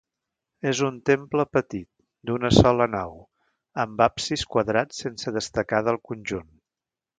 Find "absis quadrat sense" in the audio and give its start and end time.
4.09-5.37